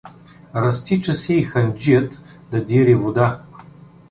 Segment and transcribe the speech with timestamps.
[0.55, 3.39] Разтича се и ханджият да дири вода.